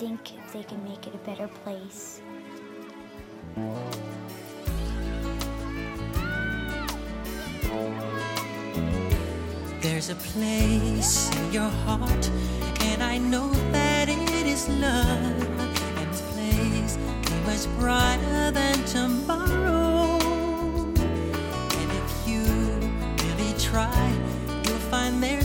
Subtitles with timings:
[0.00, 2.22] think they can make it a better place.
[9.82, 12.30] There's a place in your heart,
[12.80, 15.60] and I know that it is love.
[16.00, 16.96] And this place
[17.26, 20.16] is much brighter than tomorrow.
[21.80, 22.42] And if you
[23.22, 24.08] really try,
[24.64, 25.39] you'll find there's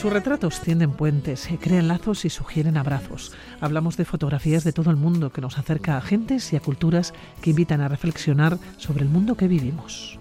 [0.00, 3.32] Sus retratos tienden puentes, eh, crean lazos y sugieren abrazos.
[3.60, 7.12] Hablamos de fotografías de todo el mundo que nos acerca a gentes y a culturas
[7.42, 10.20] que invitan a reflexionar sobre el mundo que vivimos.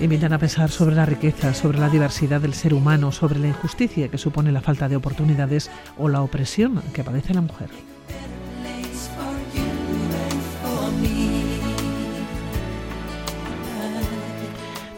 [0.00, 4.08] Invitan a pensar sobre la riqueza, sobre la diversidad del ser humano, sobre la injusticia
[4.08, 7.68] que supone la falta de oportunidades o la opresión que padece la mujer.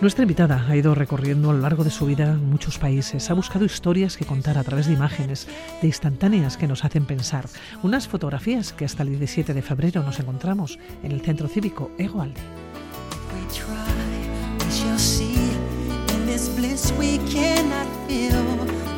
[0.01, 3.65] Nuestra invitada ha ido recorriendo a lo largo de su vida muchos países, ha buscado
[3.65, 5.49] historias que contar a través de imágenes,
[5.81, 7.47] de instantáneas que nos hacen pensar,
[7.83, 12.21] unas fotografías que hasta el 17 de febrero nos encontramos en el Centro Cívico Ego
[12.21, 12.39] Aldi.
[12.39, 15.35] If we try, we shall see.
[16.15, 18.33] In this bliss we cannot feel.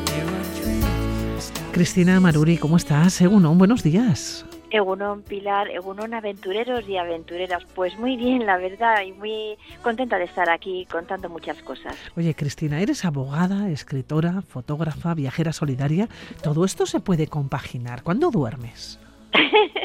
[0.05, 1.53] There are dreams.
[1.71, 3.21] Cristina Maruri, ¿cómo estás?
[3.21, 4.45] Egunon, buenos días.
[4.71, 7.63] Egunon Pilar, Egunon aventureros y aventureras.
[7.75, 11.95] Pues muy bien, la verdad, y muy contenta de estar aquí contando muchas cosas.
[12.15, 16.07] Oye, Cristina, eres abogada, escritora, fotógrafa, viajera solidaria.
[16.43, 18.03] Todo esto se puede compaginar.
[18.03, 18.99] ¿Cuándo duermes?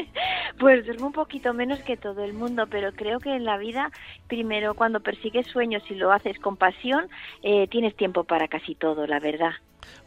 [0.59, 3.91] Pues duermo un poquito menos que todo el mundo, pero creo que en la vida,
[4.27, 7.07] primero, cuando persigues sueños y lo haces con pasión,
[7.43, 9.51] eh, tienes tiempo para casi todo, la verdad.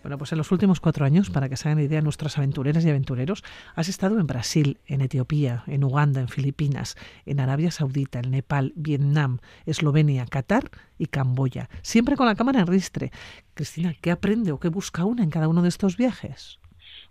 [0.03, 2.91] Bueno, pues en los últimos cuatro años, para que se hagan idea nuestras aventureras y
[2.91, 3.44] aventureros,
[3.75, 8.72] has estado en Brasil, en Etiopía, en Uganda, en Filipinas, en Arabia Saudita, en Nepal,
[8.76, 13.10] Vietnam, Eslovenia, Qatar y Camboya, siempre con la cámara en ristre.
[13.55, 16.59] Cristina, ¿qué aprende o qué busca una en cada uno de estos viajes?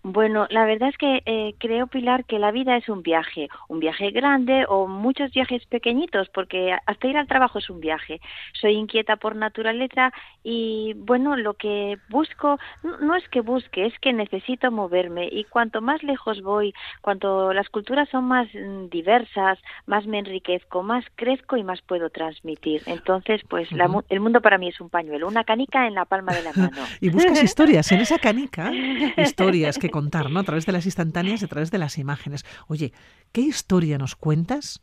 [0.09, 3.81] Bueno, la verdad es que eh, creo, Pilar, que la vida es un viaje, un
[3.81, 8.21] viaje grande o muchos viajes pequeñitos, porque hasta ir al trabajo es un viaje.
[8.53, 10.13] Soy inquieta por naturaleza
[10.45, 12.57] y, bueno, lo que busco,
[13.01, 17.67] no, es que busque, es que necesito moverme y cuanto más lejos voy, cuanto las
[17.67, 22.81] culturas son más mm, diversas, más me enriquezco, más crezco y más puedo transmitir.
[22.85, 26.31] Entonces, pues la el mundo para mí es un pañuelo, una canica en la palma
[26.33, 26.83] de la mano.
[27.01, 28.71] Y buscas historias en esa canica,
[29.17, 30.39] historias que contar, ¿no?
[30.39, 32.45] A través de las instantáneas a través de las imágenes.
[32.67, 32.93] Oye,
[33.31, 34.79] ¿qué historia nos cuentas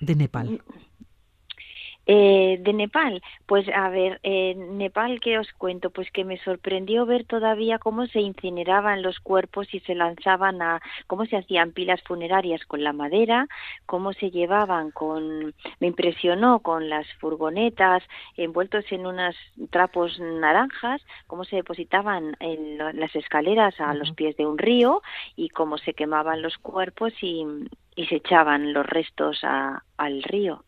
[0.00, 0.62] de Nepal?
[2.10, 5.90] Eh, de Nepal, pues a ver, eh, Nepal, ¿qué os cuento?
[5.90, 10.80] Pues que me sorprendió ver todavía cómo se incineraban los cuerpos y se lanzaban a,
[11.06, 13.46] cómo se hacían pilas funerarias con la madera,
[13.84, 18.02] cómo se llevaban con, me impresionó con las furgonetas
[18.38, 19.36] envueltos en unos
[19.68, 25.02] trapos naranjas, cómo se depositaban en las escaleras a los pies de un río
[25.36, 27.44] y cómo se quemaban los cuerpos y,
[27.96, 30.64] y se echaban los restos a- al río.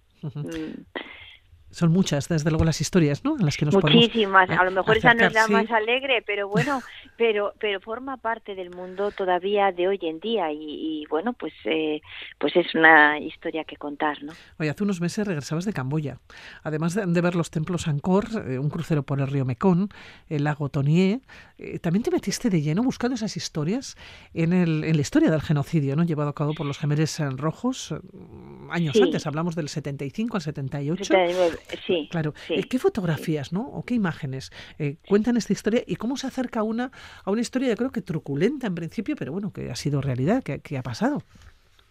[1.70, 3.36] Son muchas, desde luego, las historias, ¿no?
[3.38, 5.53] En las que nos podemos Muchísimas, a lo mejor esa no es la sí.
[5.53, 6.82] más alegre, pero bueno,
[7.16, 10.59] pero pero forma parte del mundo todavía de hoy en día y,
[11.03, 12.00] y, bueno, pues eh,
[12.38, 14.32] pues es una historia que contar, ¿no?
[14.59, 16.19] Oye, hace unos meses regresabas de Camboya.
[16.62, 19.88] Además de, de ver los templos Angkor, eh, un crucero por el río Mekong,
[20.28, 21.20] el lago Tonié,
[21.59, 23.97] eh, también te metiste de lleno buscando esas historias
[24.34, 26.04] en, el, en la historia del genocidio, ¿no?
[26.04, 27.97] Llevado a cabo por los gemeres eh, rojos eh,
[28.70, 29.03] años Sí.
[29.03, 31.04] antes, hablamos del 75 al 78.
[31.04, 32.54] 79, Sí, Claro, sí.
[32.54, 33.62] eh, ¿qué fotografías, no?
[33.69, 36.91] O qué imágenes eh, cuentan esta historia y cómo se acerca una
[37.25, 40.43] a una historia, yo creo que truculenta en principio, pero bueno, que ha sido realidad,
[40.43, 41.22] que, que ha pasado.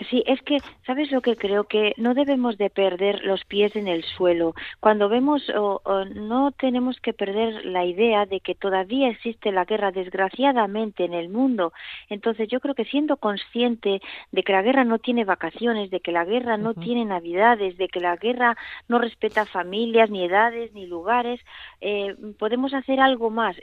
[0.09, 1.65] Sí, es que, ¿sabes lo que creo?
[1.65, 4.53] Que no debemos de perder los pies en el suelo.
[4.79, 9.65] Cuando vemos, o, o no tenemos que perder la idea de que todavía existe la
[9.65, 11.73] guerra, desgraciadamente, en el mundo.
[12.09, 14.01] Entonces, yo creo que siendo consciente
[14.31, 17.87] de que la guerra no tiene vacaciones, de que la guerra no tiene navidades, de
[17.89, 18.55] que la guerra
[18.87, 21.41] no respeta familias, ni edades, ni lugares,
[21.81, 23.57] eh, podemos hacer algo más.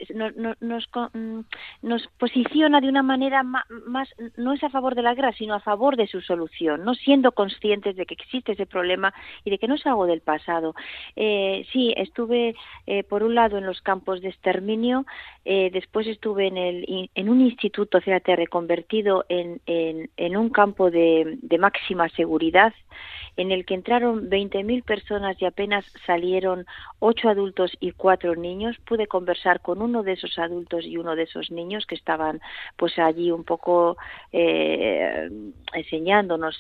[0.60, 1.40] Nos, co- mm,
[1.82, 5.54] nos posiciona de una manera ma- más, no es a favor de la guerra, sino
[5.54, 9.14] a favor de sus solución, no siendo conscientes de que existe ese problema
[9.44, 10.74] y de que no es algo del pasado.
[11.14, 12.54] Eh, sí, estuve
[12.86, 15.06] eh, por un lado en los campos de exterminio,
[15.44, 20.90] eh, después estuve en, el, en un instituto, fíjate, reconvertido en, en, en un campo
[20.90, 22.74] de, máxima seguridad
[23.36, 26.64] en el que entraron 20.000 personas y apenas salieron
[27.00, 28.76] ocho adultos y cuatro niños.
[28.86, 32.40] Pude conversar con uno de esos adultos y uno de esos niños que estaban
[32.76, 33.98] pues allí un poco
[34.32, 35.28] eh,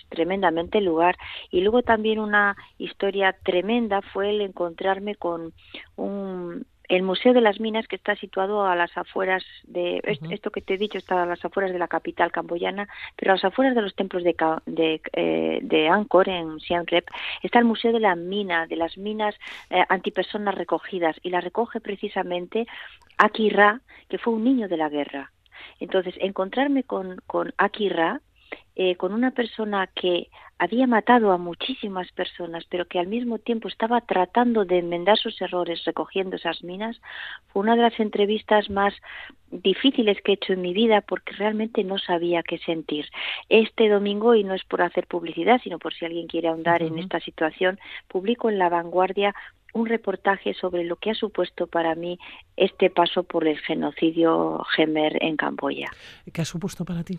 [0.08, 1.16] tremendamente el lugar.
[1.50, 5.52] Y luego también una historia tremenda fue el encontrarme con
[5.96, 10.00] un el Museo de las Minas, que está situado a las afueras de,
[10.30, 13.34] esto que te he dicho está a las afueras de la capital camboyana, pero a
[13.34, 14.36] las afueras de los templos de,
[14.66, 17.06] de, eh, de Angkor, en Siem Reap,
[17.42, 19.34] está el Museo de la Mina, de las minas
[19.70, 22.66] eh, antipersonas recogidas, y la recoge precisamente
[23.18, 25.32] Aki Ra, que fue un niño de la guerra.
[25.80, 28.20] Entonces, encontrarme con, con Aki Ra,
[28.78, 30.28] eh, con una persona que
[30.58, 35.40] había matado a muchísimas personas, pero que al mismo tiempo estaba tratando de enmendar sus
[35.40, 37.00] errores recogiendo esas minas,
[37.48, 38.92] fue una de las entrevistas más
[39.50, 43.06] difíciles que he hecho en mi vida porque realmente no sabía qué sentir.
[43.48, 46.98] Este domingo, y no es por hacer publicidad, sino por si alguien quiere ahondar en
[46.98, 47.78] esta situación,
[48.08, 49.34] publico en La Vanguardia
[49.72, 52.18] un reportaje sobre lo que ha supuesto para mí
[52.56, 55.90] este paso por el genocidio Gemer en Camboya.
[56.30, 57.18] ¿Qué ha supuesto para ti?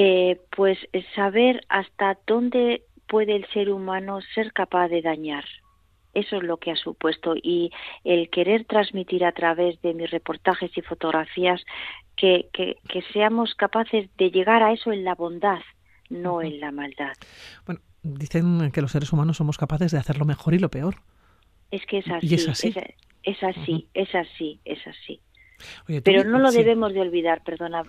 [0.00, 0.78] Eh, pues
[1.16, 5.44] saber hasta dónde puede el ser humano ser capaz de dañar.
[6.14, 7.72] Eso es lo que ha supuesto y
[8.04, 11.64] el querer transmitir a través de mis reportajes y fotografías
[12.14, 15.62] que, que, que seamos capaces de llegar a eso en la bondad,
[16.10, 17.14] no en la maldad.
[17.66, 20.94] Bueno, dicen que los seres humanos somos capaces de hacer lo mejor y lo peor.
[21.72, 22.28] Es que es así.
[22.28, 22.68] Y es así.
[22.68, 22.76] Es,
[23.24, 25.20] es así, es así, es así.
[26.04, 27.82] Pero no lo debemos de olvidar, perdona.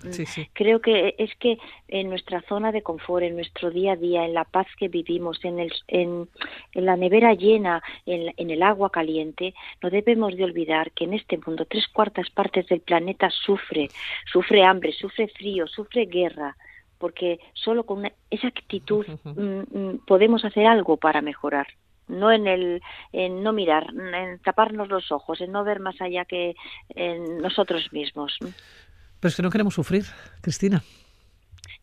[0.53, 1.57] Creo que es que
[1.87, 5.43] en nuestra zona de confort, en nuestro día a día, en la paz que vivimos,
[5.43, 6.27] en, el, en,
[6.73, 11.37] la nevera llena, en, en, el agua caliente, no debemos de olvidar que en este
[11.37, 13.89] mundo tres cuartas partes del planeta sufre,
[14.31, 16.55] sufre hambre, sufre frío, sufre guerra,
[16.97, 21.67] porque solo con esa actitud mm, mm, podemos hacer algo para mejorar
[22.09, 22.81] no en el
[23.13, 26.55] en no mirar, en taparnos los ojos, en no ver más allá que
[26.89, 28.37] en nosotros mismos.
[28.39, 30.05] Pero es que no queremos sufrir,
[30.41, 30.83] Cristina.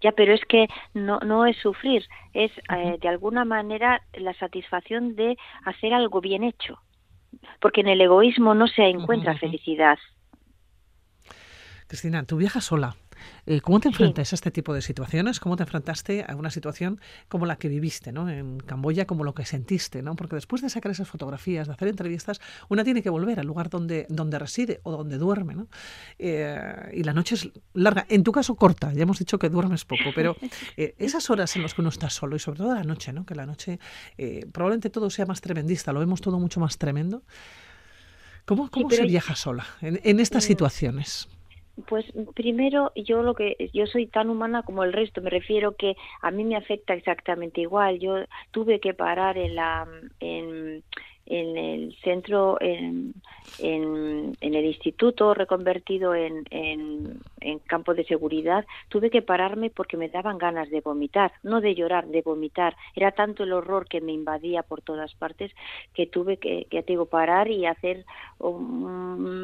[0.02, 5.16] Ya, pero es que no, no es sufrir, es eh, de alguna manera la satisfacción
[5.16, 6.80] de hacer algo bien hecho.
[7.60, 9.98] Porque en el egoísmo no se encuentra felicidad.
[11.86, 12.96] Cristina, tú viajas sola.
[13.46, 15.40] Eh, ¿Cómo te enfrentas a este tipo de situaciones?
[15.40, 18.28] ¿Cómo te enfrentaste a una situación como la que viviste ¿no?
[18.28, 20.02] en Camboya, como lo que sentiste?
[20.02, 20.16] ¿no?
[20.16, 23.70] Porque después de sacar esas fotografías, de hacer entrevistas, una tiene que volver al lugar
[23.70, 25.54] donde, donde reside o donde duerme.
[25.54, 25.68] ¿no?
[26.18, 29.84] Eh, y la noche es larga, en tu caso corta, ya hemos dicho que duermes
[29.84, 30.36] poco, pero
[30.76, 33.24] eh, esas horas en las que uno está solo y sobre todo la noche, ¿no?
[33.24, 33.78] que la noche
[34.52, 37.22] probablemente todo sea más tremendista, lo vemos todo mucho más tremendo.
[38.46, 41.28] ¿Cómo, cómo se viaja sola en, en estas situaciones?
[41.84, 45.94] Pues primero yo lo que yo soy tan humana como el resto, me refiero que
[46.22, 47.98] a mí me afecta exactamente igual.
[47.98, 49.86] Yo tuve que parar en la
[50.20, 50.55] en,
[51.26, 53.14] en el centro, en,
[53.58, 57.20] en, el instituto reconvertido en, en,
[57.66, 62.06] campo de seguridad, tuve que pararme porque me daban ganas de vomitar, no de llorar,
[62.06, 62.76] de vomitar.
[62.94, 65.52] Era tanto el horror que me invadía por todas partes
[65.94, 68.04] que tuve que, que te digo, parar y hacer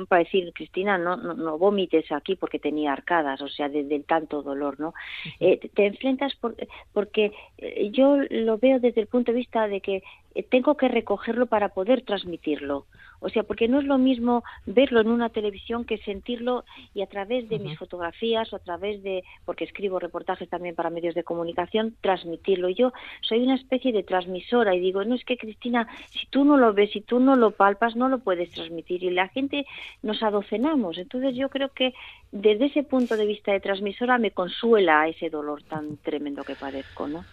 [0.09, 4.05] para decir, Cristina, no, no, no, vomites aquí porque tenía arcadas, o sea, desde el
[4.05, 4.95] tanto dolor, ¿no?
[5.41, 6.55] Eh, te enfrentas por,
[6.93, 10.03] porque eh, yo lo veo desde el punto de vista de que
[10.51, 12.87] tengo que recogerlo para poder transmitirlo.
[13.23, 17.07] O sea, porque no es lo mismo verlo en una televisión que sentirlo y a
[17.07, 21.23] través de mis fotografías o a través de, porque escribo reportajes también para medios de
[21.23, 22.69] comunicación, transmitirlo.
[22.69, 26.57] Yo soy una especie de transmisora y digo, no es que Cristina, si tú no
[26.57, 29.67] lo ves, si tú no lo palpas, no lo puedes transmitir y la gente
[30.03, 30.99] nos adocenamos.
[30.99, 31.95] Entonces yo creo que
[32.33, 37.07] desde ese punto de vista de transmisora me consuela ese dolor tan tremendo que padezco,
[37.07, 37.25] ¿no?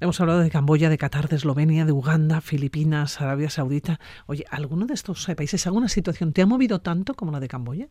[0.00, 4.00] Hemos hablado de Camboya, de Qatar, de Eslovenia, de Uganda, Filipinas, Arabia Saudita.
[4.26, 7.88] Oye, ¿alguno de estos países, alguna situación te ha movido tanto como la de Camboya?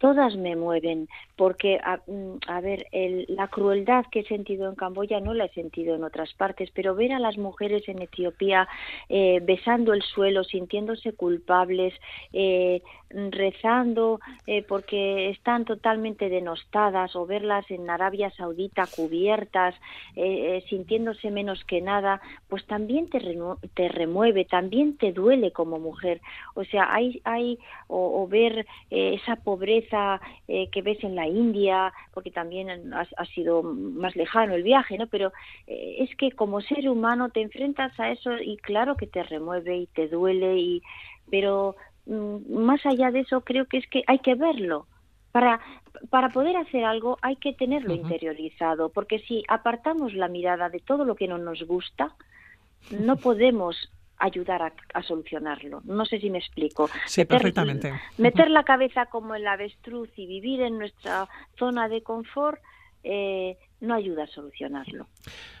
[0.00, 2.86] Todas me mueven, porque, a, mm, ver,
[3.28, 6.94] la crueldad que he sentido en Camboya no la he sentido en otras partes, pero
[6.94, 8.66] ver a las mujeres en Etiopía
[9.08, 11.94] eh, besando el suelo, sintiéndose culpables,
[12.32, 19.74] eh, rezando eh, porque están totalmente denostadas, o verlas en Arabia Saudita cubiertas,
[20.68, 23.20] sintiéndose menos que nada, pues también te,
[23.74, 26.20] te remueve, también te duele como mujer.
[26.54, 29.89] O sea, hay, hay o ver esa pobreza,
[30.48, 35.06] eh, que ves en la India, porque también ha, sido más lejano el viaje, ¿no?
[35.06, 35.32] Pero
[35.66, 39.76] eh, es que como ser humano te enfrentas a eso y claro que te remueve
[39.76, 40.82] y te duele, y,
[41.30, 44.86] pero mm, más allá de eso creo que es que hay que verlo.
[45.32, 45.60] Para,
[46.08, 51.04] para poder hacer algo hay que tenerlo interiorizado, porque si apartamos la mirada de todo
[51.04, 52.16] lo que no nos gusta,
[52.90, 53.76] no podemos
[54.20, 55.80] ayudar a, solucionarlo.
[55.84, 56.88] No sé si me explico.
[57.06, 57.92] Sí, perfectamente.
[58.18, 61.26] Meter la cabeza como el avestruz y vivir en nuestra
[61.58, 62.60] zona de confort
[63.02, 65.08] eh, no ayuda a solucionarlo.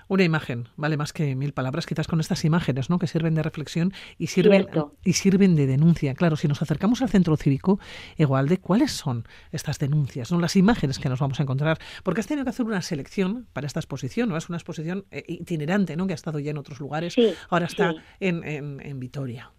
[0.08, 2.98] Una imagen vale más que mil palabras, quizás con estas imágenes, ¿no?
[2.98, 4.66] Que sirven de reflexión y sirven
[5.04, 6.14] y sirven de denuncia.
[6.14, 7.78] Claro, si nos acercamos al centro cívico
[8.16, 10.40] igual de ¿cuáles son estas denuncias, no?
[10.40, 13.66] Las imágenes que nos vamos a encontrar, porque has tenido que hacer una selección para
[13.66, 14.36] esta exposición, ¿no?
[14.36, 16.06] Es una exposición eh, itinerante, ¿no?
[16.06, 17.14] Que ha estado ya en otros lugares,
[17.48, 19.52] ahora está en, en, Vitoria.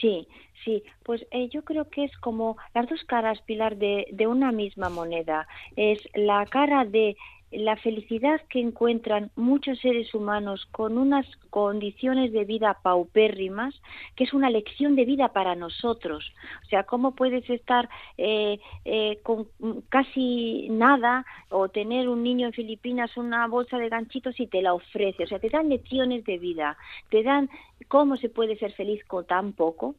[0.00, 0.28] Sí,
[0.66, 4.50] Sí, pues eh, yo creo que es como las dos caras, Pilar, de, de, una
[4.50, 5.46] misma moneda.
[5.76, 7.16] Es la cara de
[7.58, 13.74] la felicidad que encuentran muchos seres humanos con unas condiciones de vida paupérrimas,
[14.14, 16.32] que es una lección de vida para nosotros.
[16.64, 19.48] O sea, ¿cómo puedes estar eh, eh, con
[19.88, 24.74] casi nada o tener un niño en Filipinas una bolsa de ganchitos y te la
[24.74, 25.24] ofrece?
[25.24, 26.76] O sea, te dan lecciones de vida,
[27.10, 27.48] te dan
[27.88, 29.94] cómo se puede ser feliz con tan poco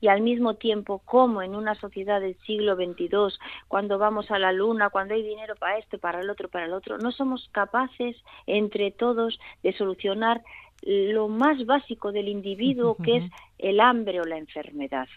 [0.00, 4.52] y al mismo tiempo como en una sociedad del siglo XXII, cuando vamos a la
[4.52, 8.16] luna, cuando hay dinero para esto, para el otro, para el otro, no somos capaces
[8.46, 10.42] entre todos de solucionar
[10.82, 13.24] lo más básico del individuo, que es
[13.58, 15.08] el hambre o la enfermedad.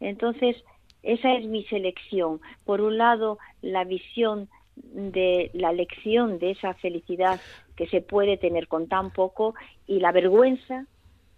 [0.00, 0.56] Entonces,
[1.02, 2.40] esa es mi selección.
[2.64, 7.40] Por un lado, la visión de la lección de esa felicidad
[7.76, 9.54] que se puede tener con tan poco
[9.86, 10.86] y la vergüenza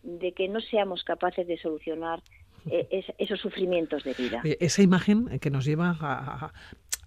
[0.03, 2.21] de que no seamos capaces de solucionar
[2.71, 4.43] eh, esos sufrimientos de vida.
[4.45, 6.53] Esa imagen que nos lleva a,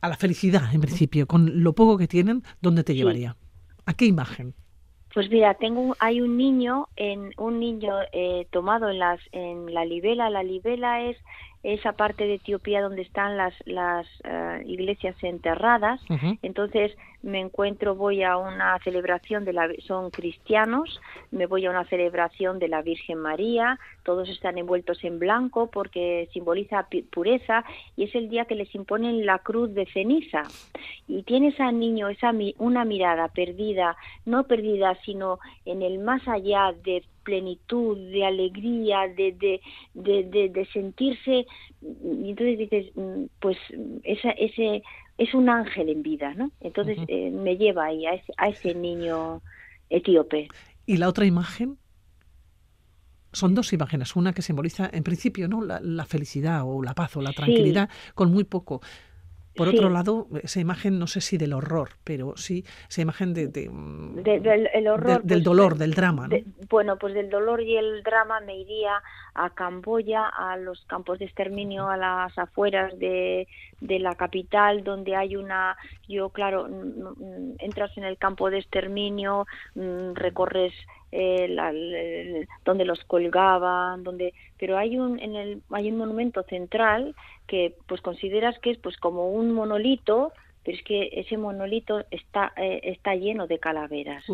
[0.07, 3.35] la felicidad, en principio, con lo poco que tienen, ¿dónde te llevaría?
[3.85, 4.53] ¿A qué imagen?
[5.13, 9.83] Pues mira, tengo hay un niño en un niño eh, tomado en las en la
[9.83, 10.29] libela.
[10.29, 11.17] La libela es
[11.63, 16.01] esa parte de Etiopía donde están las, las eh, iglesias enterradas.
[16.41, 20.99] Entonces me encuentro, voy a una celebración de la, son cristianos,
[21.29, 26.29] me voy a una celebración de la Virgen María, todos están envueltos en blanco porque
[26.33, 27.63] simboliza pureza
[27.95, 30.43] y es el día que les imponen la cruz de ceniza.
[31.07, 36.73] Y tienes al niño esa una mirada perdida, no perdida, sino en el más allá
[36.83, 39.61] de plenitud, de alegría, de, de,
[39.93, 41.45] de, de, sentirse,
[41.81, 43.57] y entonces dices, mm, pues
[44.03, 44.83] esa, ese
[45.17, 46.51] es un ángel en vida, ¿no?
[46.61, 49.41] Entonces eh, me lleva ahí a ese, a ese niño
[49.89, 50.47] etíope.
[50.85, 51.77] ¿Y la otra imagen?
[53.33, 57.21] Son dos imágenes, una que simboliza en principio no la, felicidad o la paz o
[57.21, 58.81] la tranquilidad con muy poco,
[59.55, 63.47] por otro lado, esa imagen, no sé si del horror, pero sí esa imagen de,
[63.69, 66.27] mm, del, horror, del pues, dolor, del drama.
[66.27, 66.37] ¿no?
[66.69, 69.01] bueno, pues del dolor y el drama me iría
[69.33, 73.47] a Camboya, a los campos de exterminio, a las afueras de,
[73.79, 75.77] de la capital, donde hay una,
[76.11, 76.67] yo claro,
[77.59, 80.73] entras en el campo de exterminio, mm, recorres
[81.11, 87.15] eh, donde los colgaban, donde, pero hay un en el hay un monumento central
[87.47, 90.31] que pues consideras que es pues como un monolito,
[90.63, 94.25] pero es que ese monolito está eh, está lleno de calaveras.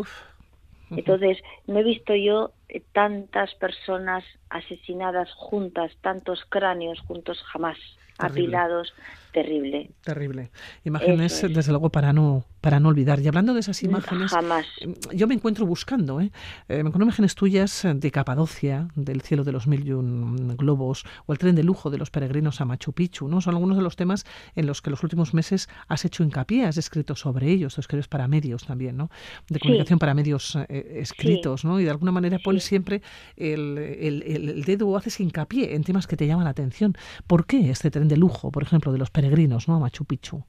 [0.89, 7.77] Entonces, no he visto yo eh, tantas personas asesinadas juntas, tantos cráneos juntos jamás,
[8.17, 8.93] apilados
[9.41, 9.91] terrible.
[10.03, 10.51] Terrible.
[10.83, 13.19] Imágenes, desde luego, para no, para no olvidar.
[13.19, 14.65] Y hablando de esas imágenes, Jamás.
[15.13, 16.31] yo me encuentro buscando, ¿eh?
[16.67, 16.75] ¿eh?
[16.83, 21.33] me encuentro imágenes tuyas de Capadocia, del cielo de los mil y un globos, o
[21.33, 23.41] el tren de lujo de los peregrinos a Machu Picchu, ¿no?
[23.41, 24.25] Son algunos de los temas
[24.55, 28.27] en los que los últimos meses has hecho hincapié, has escrito sobre ellos, escribes para
[28.27, 29.09] medios también, ¿no?
[29.49, 31.79] De comunicación para medios eh, escritos, ¿no?
[31.79, 33.01] Y de alguna manera pones siempre
[33.35, 36.97] el, el, el, dedo o haces hincapié en temas que te llaman la atención.
[37.27, 39.26] ¿Por qué este tren de lujo, por ejemplo, de los peregrinos,
[39.67, 39.79] ¿no?
[39.79, 40.43] Machu Picchu.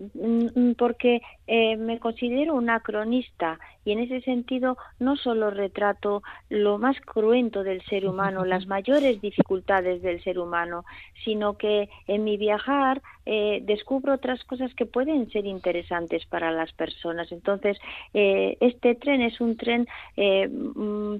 [0.00, 6.22] Mm, mm, porque eh, me considero una cronista y en ese sentido no solo retrato
[6.48, 10.86] lo más cruento del ser humano, las mayores dificultades del ser humano,
[11.22, 16.72] sino que en mi viajar eh, descubro otras cosas que pueden ser interesantes para las
[16.72, 17.30] personas.
[17.30, 17.76] Entonces,
[18.14, 21.16] eh, este tren es un tren mm,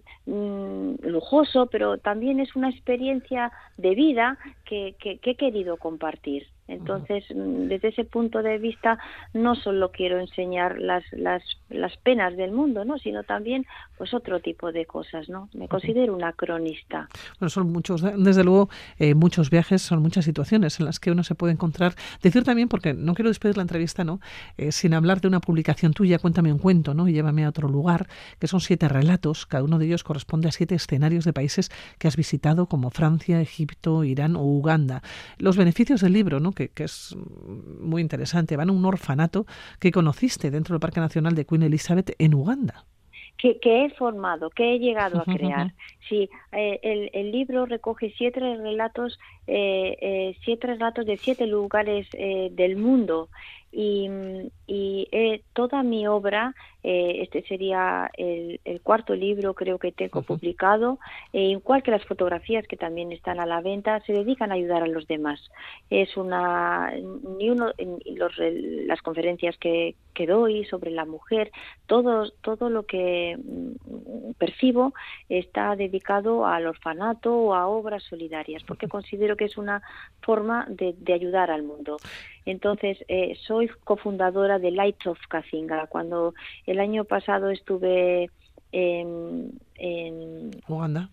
[1.03, 6.47] lujoso, pero también es una experiencia de vida que he querido compartir.
[6.71, 8.99] Entonces, mm, desde ese punto de vista,
[9.35, 12.97] no solo quiero enseñar las, las, las penas del mundo, ¿no?
[12.99, 13.67] Sino también,
[13.99, 15.49] pues, otro tipo de cosas, ¿no?
[15.53, 17.09] Me considero una cronista.
[17.41, 21.25] Bueno, son muchos, desde luego, eh, muchos viajes, son muchas situaciones en las que uno
[21.25, 21.95] se puede encontrar.
[22.23, 24.21] Decir también, porque no quiero despedir la entrevista, ¿no?
[24.57, 27.09] Eh, sin hablar de una publicación tuya, cuéntame un cuento, ¿no?
[27.09, 28.07] Y llévame a otro lugar,
[28.39, 32.07] que son siete relatos, cada uno de ellos corresponde a siete escenarios de países que
[32.07, 35.03] has visitado, como Francia, Egipto, Irán o Uganda.
[35.39, 36.53] Los beneficios del libro, ¿no?
[36.69, 39.47] Que, es muy interesante, van a un orfanato
[39.79, 42.85] que conociste dentro del Parque Nacional de Queen Elizabeth en Uganda.
[43.39, 45.73] Que, he formado, que he llegado a crear.
[46.09, 52.77] Sí, eh, el, libro recoge siete relatos, eh, eh, siete relatos de siete lugares del
[52.77, 53.31] mundo
[53.73, 54.09] y,
[54.67, 60.99] y eh, toda mi obra, eh, este sería el, cuarto libro creo que tengo publicado,
[61.33, 64.83] eh, igual que las fotografías que también están a la venta, se dedican a ayudar
[64.83, 65.41] a los demás.
[65.89, 66.93] Es una,
[67.39, 67.73] ni uno,
[68.07, 68.33] los,
[68.87, 71.51] las conferencias que, que doy sobre la mujer,
[71.87, 74.93] todo, todo lo que mm, percibo
[75.31, 79.81] está dedicado al orfanato o a obras solidarias, porque considero que es una
[80.21, 81.97] forma de, de ayudar al mundo.
[82.45, 85.87] Entonces, eh, soy cofundadora de Light of Kazinga.
[85.87, 86.35] Cuando
[86.67, 88.29] el año pasado estuve
[88.73, 91.09] en, en Uganda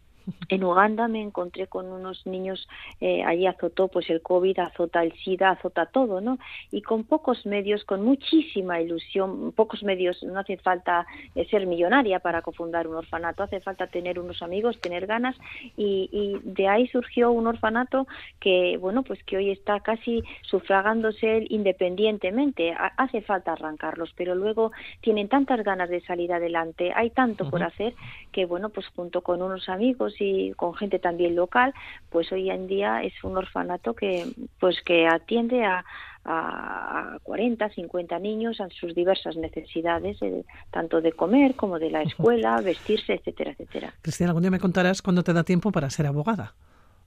[0.50, 2.68] en Uganda me encontré con unos niños,
[3.00, 6.38] eh, allí azotó pues el COVID, azota el SIDA, azota todo, ¿no?
[6.72, 11.06] Y con pocos medios, con muchísima ilusión, pocos medios, no hace falta
[11.36, 15.36] eh, ser millonaria para cofundar un orfanato, hace falta tener unos amigos, tener ganas
[15.76, 18.08] y, y, de ahí surgió un orfanato
[18.40, 25.30] que, bueno, pues que hoy está casi sufragándose independientemente, hace falta arrancarlos, pero luego tienen
[25.30, 27.94] tantas ganas de salir adelante, hay tanto por hacer
[28.32, 31.74] que, bueno, pues junto con unos amigos y con gente también local,
[32.10, 34.26] pues hoy en día es un orfanato que
[34.60, 35.86] pues que atiende a,
[36.26, 42.02] a 40, 50 niños a sus diversas necesidades, eh, tanto de comer como de la
[42.02, 43.94] escuela, vestirse, etcétera, etcétera.
[44.02, 46.54] Cristina, algún día me contarás cuándo te da tiempo para ser abogada.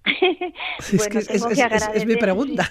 [0.96, 1.20] bueno,
[1.94, 2.70] es, mi pregunta.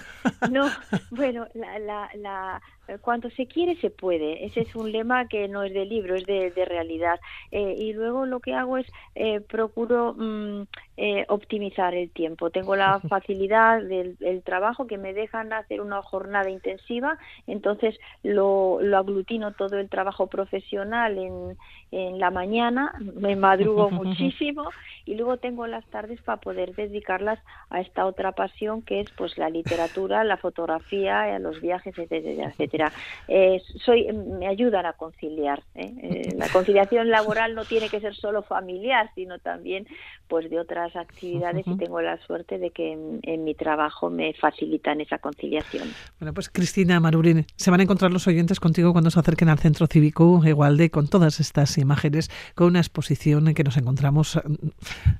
[0.50, 0.68] No,
[1.10, 2.62] bueno, la, la, la,
[2.98, 4.44] cuando se quiere se puede.
[4.44, 7.20] Ese es un lema que no es de libro, es de, de realidad.
[7.50, 10.62] Eh, y luego lo que hago es eh, procuro mm,
[10.96, 12.50] eh, optimizar el tiempo.
[12.50, 18.98] Tengo la facilidad del, trabajo que me dejan hacer una jornada intensiva, entonces lo, lo
[18.98, 21.56] aglutino todo el trabajo profesional en,
[21.92, 24.70] en la mañana, me madrugo muchísimo
[25.04, 29.36] y luego tengo las tardes para poder dedicarlas a esta otra pasión que es pues
[29.38, 32.79] la literatura, la fotografía, los viajes, etcétera, etcétera.
[33.28, 35.62] Eh, soy, me ayudan a conciliar.
[35.74, 35.92] ¿eh?
[36.02, 39.86] Eh, la conciliación laboral no tiene que ser solo familiar, sino también
[40.28, 45.00] pues de otras actividades y tengo la suerte de que en, mi trabajo me facilitan
[45.00, 45.88] esa conciliación.
[46.20, 49.58] Bueno, pues Cristina Marurín, se van a encontrar los oyentes contigo cuando se acerquen al
[49.58, 54.40] Centro Cívico Igualde con todas estas imágenes, con una exposición en que nos encontramos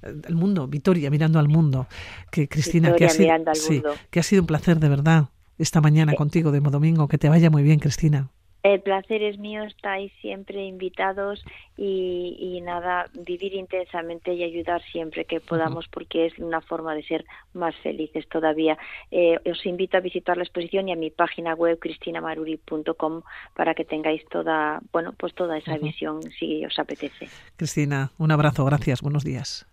[0.02, 1.88] el mundo, Vitoria mirando al mundo.
[2.30, 5.28] Que Cristina, que ha, sido, que ha sido un placer de verdad
[5.60, 7.08] esta mañana contigo de Domingo.
[7.08, 8.30] Que te vaya muy bien, Cristina.
[8.62, 11.42] El placer es mío, estáis siempre invitados
[11.78, 17.24] y, nada, vivir intensamente y ayudar siempre que podamos porque es una forma de ser
[17.54, 18.76] más felices todavía.
[19.10, 23.22] Eh, os invito a visitar la exposición y a mi página web cristinamaruri.com
[23.56, 27.28] para que tengáis toda, bueno, pues toda esa visión si os apetece.
[27.56, 29.66] Cristina, un abrazo, gracias, buenos días.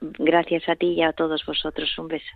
[0.00, 2.30] Gracias a ti y a todos vosotros, un beso.